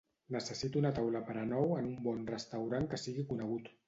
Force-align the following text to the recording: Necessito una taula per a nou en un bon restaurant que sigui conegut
Necessito 0.35 0.79
una 0.79 0.91
taula 0.99 1.19
per 1.27 1.35
a 1.41 1.43
nou 1.49 1.75
en 1.81 1.89
un 1.89 1.99
bon 2.07 2.23
restaurant 2.37 2.89
que 2.95 2.99
sigui 3.03 3.27
conegut 3.33 3.71